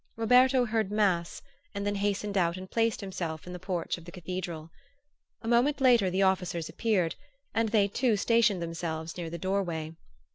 Roberto 0.15 0.65
heard 0.65 0.91
mass 0.91 1.43
and 1.75 1.85
then 1.85 1.93
hastened 1.93 2.35
out 2.35 2.57
and 2.57 2.71
placed 2.71 3.01
himself 3.01 3.45
in 3.45 3.53
the 3.53 3.59
porch 3.59 3.99
of 3.99 4.05
the 4.05 4.11
Cathedral. 4.11 4.71
A 5.43 5.47
moment 5.47 5.79
later 5.79 6.09
the 6.09 6.23
officers 6.23 6.67
appeared, 6.67 7.13
and 7.53 7.69
they 7.69 7.87
too 7.87 8.17
stationed 8.17 8.63
themselves 8.63 9.15
near 9.15 9.29
the 9.29 9.37
doorway. 9.37 9.93